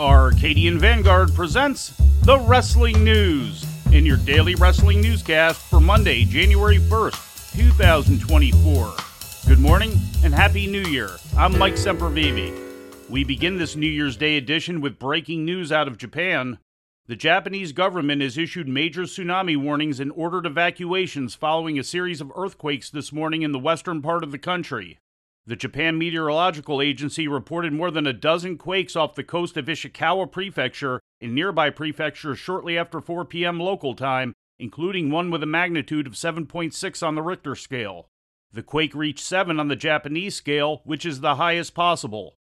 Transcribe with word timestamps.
Arcadian 0.00 0.78
Vanguard 0.78 1.34
presents 1.34 1.90
the 2.22 2.38
Wrestling 2.38 3.04
News 3.04 3.66
in 3.92 4.06
your 4.06 4.16
daily 4.16 4.54
wrestling 4.54 5.02
newscast 5.02 5.60
for 5.60 5.78
Monday, 5.78 6.24
January 6.24 6.78
1st, 6.78 7.52
2024. 7.58 8.94
Good 9.46 9.58
morning 9.58 9.92
and 10.24 10.32
Happy 10.32 10.66
New 10.66 10.84
Year. 10.84 11.10
I'm 11.36 11.58
Mike 11.58 11.74
Sempervive. 11.74 13.10
We 13.10 13.24
begin 13.24 13.58
this 13.58 13.76
New 13.76 13.90
Year's 13.90 14.16
Day 14.16 14.38
edition 14.38 14.80
with 14.80 14.98
breaking 14.98 15.44
news 15.44 15.70
out 15.70 15.86
of 15.86 15.98
Japan. 15.98 16.56
The 17.06 17.14
Japanese 17.14 17.72
government 17.72 18.22
has 18.22 18.38
issued 18.38 18.68
major 18.68 19.02
tsunami 19.02 19.58
warnings 19.58 20.00
and 20.00 20.12
ordered 20.12 20.46
evacuations 20.46 21.34
following 21.34 21.78
a 21.78 21.84
series 21.84 22.22
of 22.22 22.32
earthquakes 22.34 22.88
this 22.88 23.12
morning 23.12 23.42
in 23.42 23.52
the 23.52 23.58
western 23.58 24.00
part 24.00 24.24
of 24.24 24.32
the 24.32 24.38
country. 24.38 24.98
The 25.50 25.56
Japan 25.56 25.98
Meteorological 25.98 26.80
Agency 26.80 27.26
reported 27.26 27.72
more 27.72 27.90
than 27.90 28.06
a 28.06 28.12
dozen 28.12 28.56
quakes 28.56 28.94
off 28.94 29.16
the 29.16 29.24
coast 29.24 29.56
of 29.56 29.64
Ishikawa 29.64 30.30
Prefecture 30.30 31.00
and 31.20 31.34
nearby 31.34 31.70
prefectures 31.70 32.38
shortly 32.38 32.78
after 32.78 33.00
4 33.00 33.24
p.m. 33.24 33.58
local 33.58 33.96
time, 33.96 34.32
including 34.60 35.10
one 35.10 35.28
with 35.28 35.42
a 35.42 35.46
magnitude 35.46 36.06
of 36.06 36.12
7.6 36.12 37.04
on 37.04 37.16
the 37.16 37.22
Richter 37.22 37.56
scale. 37.56 38.06
The 38.52 38.62
quake 38.62 38.94
reached 38.94 39.24
7 39.24 39.58
on 39.58 39.66
the 39.66 39.74
Japanese 39.74 40.36
scale, 40.36 40.82
which 40.84 41.04
is 41.04 41.18
the 41.18 41.34
highest 41.34 41.74
possible. 41.74 42.36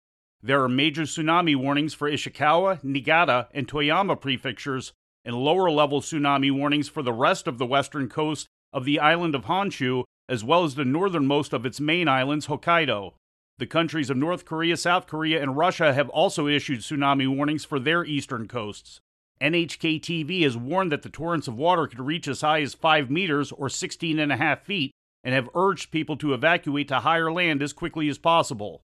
There 0.42 0.64
are 0.64 0.68
major 0.68 1.04
tsunami 1.04 1.56
warnings 1.56 1.94
for 1.94 2.10
Ishikawa, 2.10 2.84
Niigata, 2.84 3.50
and 3.54 3.68
Toyama 3.68 4.20
prefectures, 4.20 4.94
and 5.24 5.36
lower 5.36 5.70
level 5.70 6.02
tsunami 6.02 6.52
warnings 6.52 6.90
for 6.90 7.04
the 7.04 7.14
rest 7.14 7.46
of 7.46 7.60
the 7.60 7.68
western 7.68 8.10
coast 8.10 8.48
of 8.74 8.84
the 8.84 9.00
island 9.00 9.36
of 9.36 9.46
Honshu 9.46 10.06
as 10.28 10.44
well 10.44 10.64
as 10.64 10.76
the 10.76 10.86
northernmost 10.86 11.54
of 11.54 11.66
its 11.66 11.80
main 11.80 12.08
islands, 12.08 12.48
Hokkaido. 12.48 13.14
The 13.58 13.68
countries 13.68 14.10
of 14.10 14.18
North 14.18 14.44
Korea, 14.44 14.76
South 14.76 15.08
Korea, 15.08 15.42
and 15.42 15.56
Russia 15.56 15.94
have 15.94 16.10
also 16.10 16.48
issued 16.48 16.80
tsunami 16.80 17.28
warnings 17.28 17.64
for 17.64 17.80
their 17.80 18.04
eastern 18.04 18.48
coasts. 18.48 19.00
NHK 19.42 20.02
TV 20.02 20.44
has 20.44 20.58
warned 20.58 20.92
that 20.92 21.04
the 21.04 21.10
torrents 21.10 21.48
of 21.48 21.58
water 21.58 21.88
could 21.88 22.00
reach 22.00 22.28
as 22.28 22.42
high 22.42 22.62
as 22.62 22.74
5 22.74 23.10
meters 23.10 23.52
or 23.52 23.70
16 23.70 24.20
and 24.20 24.32
a 24.32 24.38
half 24.38 24.64
feet 24.64 24.92
and 25.24 25.34
have 25.34 25.50
urged 25.56 25.92
people 25.92 26.16
to 26.18 26.34
evacuate 26.34 26.88
to 26.88 27.00
higher 27.00 27.32
land 27.32 27.62
as 27.62 27.74
quickly 27.74 28.08
as 28.10 28.18
possible. 28.18 28.82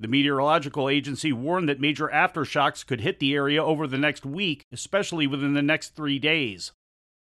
The 0.00 0.08
meteorological 0.08 0.88
agency 0.88 1.32
warned 1.32 1.68
that 1.68 1.80
major 1.80 2.08
aftershocks 2.08 2.84
could 2.84 3.02
hit 3.02 3.20
the 3.20 3.34
area 3.34 3.62
over 3.62 3.86
the 3.86 3.98
next 3.98 4.26
week, 4.26 4.64
especially 4.72 5.26
within 5.26 5.54
the 5.54 5.62
next 5.62 5.90
three 5.94 6.18
days. 6.18 6.72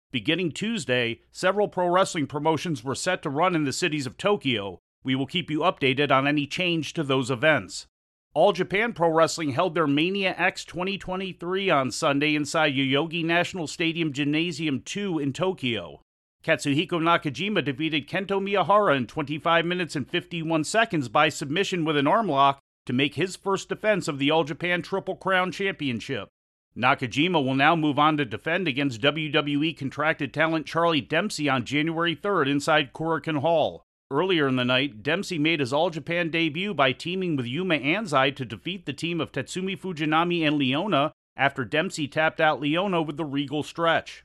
Beginning 0.10 0.54
Tuesday, 0.54 1.20
several 1.32 1.68
pro 1.68 1.90
wrestling 1.90 2.28
promotions 2.28 2.82
were 2.82 2.96
set 2.96 3.22
to 3.24 3.30
run 3.30 3.56
in 3.56 3.66
the 3.66 3.74
cities 3.74 4.06
of 4.06 4.18
Tokyo. 4.18 4.80
We 5.04 5.16
will 5.16 5.26
keep 5.26 5.52
you 5.52 5.60
updated 5.60 6.12
on 6.12 6.26
any 6.26 6.48
change 6.48 6.94
to 6.94 7.04
those 7.04 7.30
events. 7.30 7.88
All 8.34 8.54
Japan 8.54 8.94
Pro 8.94 9.10
Wrestling 9.10 9.52
held 9.52 9.76
their 9.76 9.88
Mania 9.88 10.34
X 10.38 10.64
2023 10.64 11.70
on 11.70 11.92
Sunday 11.92 12.36
inside 12.36 12.76
Yoyogi 12.76 13.26
National 13.26 13.68
Stadium 13.68 14.14
Gymnasium 14.14 14.82
2 14.82 15.20
in 15.20 15.34
Tokyo. 15.34 16.02
Katsuhiko 16.44 17.02
Nakajima 17.02 17.66
defeated 17.66 18.08
Kento 18.08 18.40
Miyahara 18.40 18.96
in 18.96 19.08
25 19.08 19.66
minutes 19.66 19.96
and 19.96 20.10
51 20.10 20.64
seconds 20.64 21.10
by 21.10 21.28
submission 21.28 21.84
with 21.84 21.98
an 21.98 22.08
arm 22.08 22.30
lock 22.30 22.60
to 22.86 22.94
make 22.94 23.16
his 23.16 23.36
first 23.36 23.68
defense 23.68 24.08
of 24.08 24.20
the 24.20 24.32
All 24.32 24.46
Japan 24.46 24.82
Triple 24.82 25.16
Crown 25.16 25.52
Championship. 25.52 26.30
Nakajima 26.78 27.44
will 27.44 27.56
now 27.56 27.75
move 27.75 27.97
on 27.97 28.17
to 28.17 28.25
defend 28.25 28.67
against 28.67 29.02
WWE 29.02 29.75
contracted 29.75 30.31
talent 30.31 30.67
Charlie 30.67 31.02
Dempsey 31.02 31.50
on 31.50 31.66
January 31.66 32.16
3rd 32.16 32.47
inside 32.47 32.94
Korakuen 32.94 33.39
Hall. 33.39 33.83
Earlier 34.11 34.47
in 34.47 34.58
the 34.58 34.64
night, 34.64 35.02
Dempsey 35.02 35.39
made 35.39 35.59
his 35.59 35.73
All 35.73 35.89
Japan 35.89 36.30
debut 36.30 36.75
by 36.75 36.92
teaming 36.92 37.36
with 37.36 37.48
Yuma 37.48 37.80
Anzai 37.80 38.33
to 38.36 38.45
defeat 38.45 38.86
the 38.86 38.93
team 38.93 39.20
of 39.20 39.32
Tatsumi 39.32 39.77
Fujinami 39.77 40.48
and 40.48 40.58
Leona 40.58 41.14
after 41.36 41.66
Dempsey 41.66 42.08
tapped 42.08 42.39
out 42.39 42.61
Leona 42.61 43.02
with 43.02 43.17
the 43.17 43.26
Regal 43.26 43.64
stretch. 43.64 44.23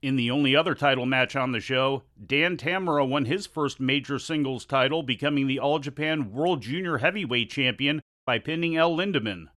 In 0.00 0.16
the 0.16 0.30
only 0.30 0.54
other 0.54 0.74
title 0.74 1.06
match 1.06 1.34
on 1.34 1.52
the 1.52 1.60
show, 1.60 2.04
Dan 2.24 2.56
Tamura 2.56 3.06
won 3.06 3.24
his 3.24 3.46
first 3.46 3.80
major 3.80 4.18
singles 4.18 4.64
title, 4.64 5.02
becoming 5.02 5.48
the 5.48 5.58
All 5.58 5.80
Japan 5.80 6.32
World 6.32 6.62
Junior 6.62 6.98
Heavyweight 6.98 7.50
Champion 7.50 8.00
by 8.24 8.38
pinning 8.38 8.76
El 8.76 8.96
Lindaman. 8.96 9.48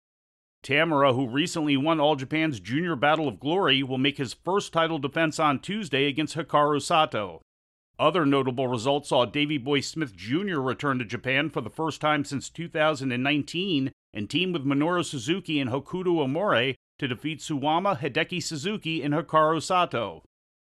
Tamura, 0.63 1.13
who 1.13 1.27
recently 1.27 1.75
won 1.75 1.99
All 1.99 2.15
Japan's 2.15 2.61
Junior 2.61 2.95
Battle 2.95 3.27
of 3.27 3.39
Glory, 3.39 3.83
will 3.83 3.97
make 3.97 4.17
his 4.17 4.33
first 4.33 4.71
title 4.71 4.97
defense 4.97 5.37
on 5.37 5.59
Tuesday 5.59 6.07
against 6.07 6.37
Hikaru 6.37 6.81
Sato. 6.81 7.41
Other 7.99 8.25
notable 8.25 8.69
results 8.69 9.09
saw 9.09 9.25
Davey 9.25 9.57
Boy 9.57 9.81
Smith 9.81 10.15
Jr. 10.15 10.59
return 10.59 10.99
to 10.99 11.05
Japan 11.05 11.49
for 11.49 11.59
the 11.59 11.69
first 11.69 11.99
time 11.99 12.23
since 12.23 12.49
2019 12.49 13.91
and 14.13 14.29
team 14.29 14.53
with 14.53 14.65
Minoru 14.65 15.03
Suzuki 15.03 15.59
and 15.59 15.69
Hokuto 15.69 16.25
Omori 16.25 16.75
to 16.97 17.07
defeat 17.07 17.39
Suwama 17.39 17.99
Hideki 17.99 18.41
Suzuki 18.41 19.03
and 19.03 19.13
Hikaru 19.13 19.61
Sato. 19.61 20.23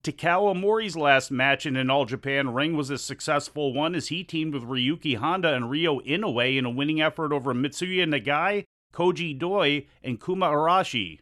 Takao 0.04 0.54
Omori's 0.54 0.96
last 0.96 1.30
match 1.30 1.66
in 1.66 1.76
an 1.76 1.90
All 1.90 2.06
Japan 2.06 2.54
ring 2.54 2.76
was 2.76 2.90
a 2.90 2.96
successful 2.96 3.74
one 3.74 3.94
as 3.94 4.08
he 4.08 4.22
teamed 4.22 4.54
with 4.54 4.62
Ryuki 4.62 5.16
Honda 5.16 5.52
and 5.52 5.68
Ryo 5.68 6.00
Inoue 6.00 6.56
in 6.56 6.64
a 6.64 6.70
winning 6.70 7.02
effort 7.02 7.32
over 7.32 7.52
Mitsuya 7.52 8.06
Nagai 8.06 8.64
Koji 8.92 9.38
Doi, 9.38 9.86
and 10.02 10.20
Kuma 10.20 10.46
Arashi. 10.46 11.20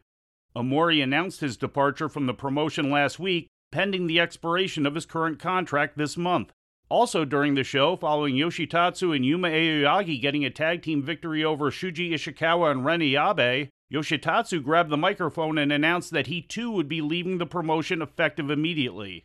Omori 0.56 1.02
announced 1.02 1.40
his 1.40 1.56
departure 1.56 2.08
from 2.08 2.26
the 2.26 2.34
promotion 2.34 2.90
last 2.90 3.18
week, 3.18 3.48
pending 3.70 4.06
the 4.06 4.20
expiration 4.20 4.86
of 4.86 4.94
his 4.94 5.06
current 5.06 5.38
contract 5.38 5.96
this 5.96 6.16
month. 6.16 6.52
Also 6.88 7.24
during 7.24 7.54
the 7.54 7.64
show, 7.64 7.96
following 7.96 8.34
Yoshitatsu 8.34 9.14
and 9.14 9.24
Yuma 9.24 9.48
Aoyagi 9.48 10.20
getting 10.20 10.44
a 10.44 10.50
tag 10.50 10.82
team 10.82 11.02
victory 11.02 11.44
over 11.44 11.70
Shuji 11.70 12.12
Ishikawa 12.12 12.70
and 12.70 12.84
Ren 12.84 13.00
Ayabe, 13.00 13.68
Yoshitatsu 13.92 14.62
grabbed 14.62 14.90
the 14.90 14.96
microphone 14.96 15.58
and 15.58 15.70
announced 15.70 16.12
that 16.12 16.28
he 16.28 16.40
too 16.40 16.70
would 16.70 16.88
be 16.88 17.02
leaving 17.02 17.38
the 17.38 17.46
promotion 17.46 18.00
effective 18.00 18.50
immediately. 18.50 19.24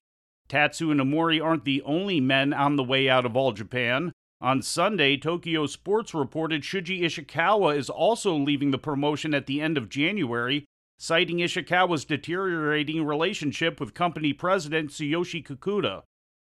Tatsu 0.49 0.91
and 0.91 0.99
Omori 0.99 1.43
aren't 1.43 1.63
the 1.63 1.81
only 1.83 2.19
men 2.19 2.53
on 2.53 2.75
the 2.75 2.83
way 2.83 3.09
out 3.09 3.25
of 3.25 3.37
All 3.37 3.53
Japan. 3.53 4.11
On 4.43 4.61
Sunday, 4.61 5.15
Tokyo 5.15 5.65
Sports 5.67 6.13
reported 6.13 6.63
Shuji 6.63 7.03
Ishikawa 7.03 7.77
is 7.77 7.89
also 7.89 8.35
leaving 8.35 8.71
the 8.71 8.77
promotion 8.77 9.33
at 9.33 9.45
the 9.45 9.61
end 9.61 9.77
of 9.77 9.87
January, 9.87 10.65
citing 10.99 11.37
Ishikawa's 11.37 12.03
deteriorating 12.03 13.05
relationship 13.05 13.79
with 13.79 13.93
company 13.93 14.33
president 14.33 14.89
Tsuyoshi 14.89 15.47
Kikuta. 15.47 16.01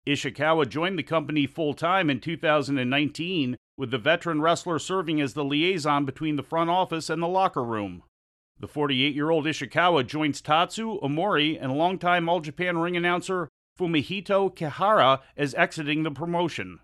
Ishikawa 0.05 0.67
joined 0.67 0.99
the 0.99 1.03
company 1.03 1.47
full 1.47 1.73
time 1.73 2.09
in 2.09 2.19
2019, 2.19 3.55
with 3.77 3.91
the 3.91 3.97
veteran 3.97 4.41
wrestler 4.41 4.79
serving 4.79 5.21
as 5.21 5.33
the 5.33 5.45
liaison 5.45 6.03
between 6.03 6.35
the 6.35 6.43
front 6.43 6.69
office 6.69 7.09
and 7.09 7.23
the 7.23 7.27
locker 7.27 7.63
room. 7.63 8.03
The 8.59 8.67
48 8.67 9.15
year 9.15 9.29
old 9.29 9.45
Ishikawa 9.45 10.05
joins 10.05 10.41
Tatsu, 10.41 10.99
Omori, 10.99 11.57
and 11.57 11.77
longtime 11.77 12.27
All 12.27 12.41
Japan 12.41 12.79
ring 12.79 12.97
announcer 12.97 13.47
Fumihito 13.79 14.53
Kihara 14.53 15.21
as 15.37 15.55
exiting 15.55 16.03
the 16.03 16.11
promotion. 16.11 16.81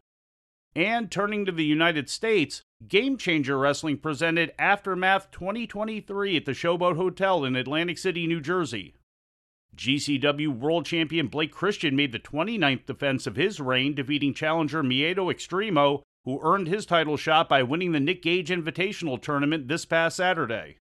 And 0.76 1.12
turning 1.12 1.46
to 1.46 1.52
the 1.52 1.66
United 1.66 2.10
States, 2.10 2.64
Game 2.88 3.18
Changer 3.18 3.60
Wrestling 3.60 3.98
presented 3.98 4.54
Aftermath 4.58 5.30
2023 5.32 6.38
at 6.38 6.46
the 6.46 6.52
Showboat 6.52 6.96
Hotel 6.96 7.46
in 7.46 7.56
Atlantic 7.56 7.98
City, 8.00 8.26
New 8.26 8.42
Jersey. 8.42 8.96
GCW 9.76 10.48
World 10.48 10.86
Champion 10.86 11.28
Blake 11.28 11.52
Christian 11.52 11.96
made 11.96 12.12
the 12.12 12.20
29th 12.20 12.86
defense 12.86 13.28
of 13.28 13.36
his 13.36 13.60
reign, 13.60 13.94
defeating 13.94 14.34
challenger 14.34 14.84
Miedo 14.84 15.32
Extremo, 15.32 16.02
who 16.26 16.40
earned 16.44 16.68
his 16.68 16.86
title 16.86 17.18
shot 17.18 17.50
by 17.50 17.64
winning 17.64 17.92
the 17.92 18.00
Nick 18.00 18.22
Gage 18.22 18.50
Invitational 18.50 19.22
Tournament 19.22 19.68
this 19.68 19.86
past 19.86 20.18
Saturday. 20.18 20.78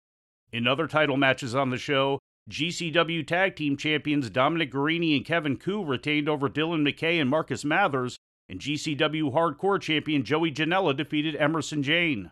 In 0.52 0.66
other 0.66 0.86
title 0.86 1.16
matches 1.16 1.54
on 1.54 1.70
the 1.70 1.78
show, 1.78 2.18
GCW 2.50 3.26
Tag 3.26 3.56
Team 3.56 3.76
Champions 3.76 4.28
Dominic 4.30 4.72
Garrini 4.72 5.16
and 5.16 5.24
Kevin 5.24 5.56
Ku 5.56 5.84
retained 5.84 6.28
over 6.28 6.48
Dylan 6.48 6.86
McKay 6.86 7.20
and 7.20 7.30
Marcus 7.30 7.64
Mathers, 7.64 8.18
and 8.48 8.60
GCW 8.60 9.32
Hardcore 9.32 9.80
Champion 9.80 10.24
Joey 10.24 10.52
Janela 10.52 10.96
defeated 10.96 11.36
Emerson 11.36 11.82
Jane. 11.82 12.30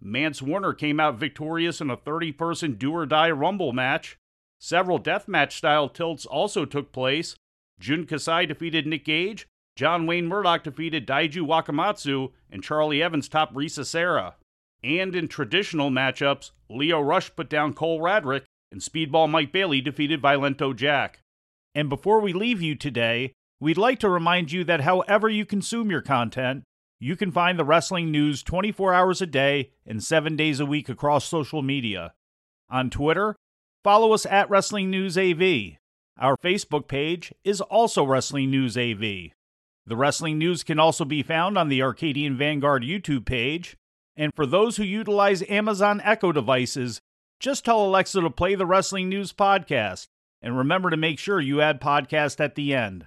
Mance 0.00 0.40
Warner 0.40 0.72
came 0.72 1.00
out 1.00 1.18
victorious 1.18 1.80
in 1.80 1.90
a 1.90 1.96
30 1.96 2.32
person 2.32 2.74
do 2.74 2.92
or 2.92 3.06
die 3.06 3.30
Rumble 3.30 3.72
match. 3.72 4.18
Several 4.60 5.00
deathmatch 5.00 5.52
style 5.52 5.88
tilts 5.88 6.26
also 6.26 6.64
took 6.64 6.92
place. 6.92 7.36
Jun 7.78 8.06
Kasai 8.06 8.46
defeated 8.46 8.86
Nick 8.86 9.04
Gage, 9.04 9.46
John 9.76 10.06
Wayne 10.06 10.26
Murdoch 10.26 10.64
defeated 10.64 11.06
Daiju 11.06 11.46
Wakamatsu, 11.46 12.32
and 12.50 12.64
Charlie 12.64 13.02
Evans 13.02 13.28
topped 13.28 13.54
Risa 13.54 13.86
Sera. 13.86 14.34
And 14.82 15.14
in 15.14 15.28
traditional 15.28 15.90
matchups, 15.90 16.50
Leo 16.68 17.00
Rush 17.00 17.34
put 17.36 17.48
down 17.48 17.74
Cole 17.74 18.00
Radrick, 18.00 18.44
and 18.72 18.80
Speedball 18.80 19.30
Mike 19.30 19.52
Bailey 19.52 19.80
defeated 19.80 20.20
Violento 20.20 20.74
Jack. 20.74 21.20
And 21.74 21.88
before 21.88 22.20
we 22.20 22.32
leave 22.32 22.60
you 22.60 22.74
today, 22.74 23.32
We'd 23.60 23.76
like 23.76 23.98
to 24.00 24.08
remind 24.08 24.52
you 24.52 24.64
that 24.64 24.82
however 24.82 25.28
you 25.28 25.44
consume 25.44 25.90
your 25.90 26.02
content, 26.02 26.62
you 27.00 27.16
can 27.16 27.32
find 27.32 27.58
the 27.58 27.64
wrestling 27.64 28.10
news 28.10 28.42
24 28.42 28.94
hours 28.94 29.20
a 29.20 29.26
day 29.26 29.70
and 29.86 30.02
7 30.02 30.36
days 30.36 30.60
a 30.60 30.66
week 30.66 30.88
across 30.88 31.24
social 31.24 31.62
media. 31.62 32.14
On 32.70 32.90
Twitter, 32.90 33.36
follow 33.82 34.12
us 34.12 34.26
at 34.26 34.50
Wrestling 34.50 34.90
News 34.90 35.16
AV. 35.16 35.76
Our 36.20 36.36
Facebook 36.36 36.88
page 36.88 37.32
is 37.44 37.60
also 37.60 38.04
Wrestling 38.04 38.50
News 38.50 38.76
AV. 38.76 39.00
The 39.86 39.96
wrestling 39.96 40.38
news 40.38 40.64
can 40.64 40.78
also 40.78 41.04
be 41.04 41.22
found 41.22 41.56
on 41.56 41.68
the 41.68 41.82
Arcadian 41.82 42.36
Vanguard 42.36 42.82
YouTube 42.82 43.24
page. 43.24 43.76
And 44.16 44.32
for 44.34 44.44
those 44.44 44.76
who 44.76 44.82
utilize 44.82 45.48
Amazon 45.48 46.00
Echo 46.04 46.32
devices, 46.32 47.00
Just 47.40 47.64
tell 47.64 47.86
Alexa 47.86 48.20
to 48.20 48.30
play 48.30 48.56
the 48.56 48.66
Wrestling 48.66 49.08
News 49.08 49.32
Podcast, 49.32 50.08
and 50.42 50.58
remember 50.58 50.90
to 50.90 50.96
make 50.96 51.20
sure 51.20 51.40
you 51.40 51.60
add 51.60 51.80
podcast 51.80 52.40
at 52.40 52.56
the 52.56 52.74
end. 52.74 53.06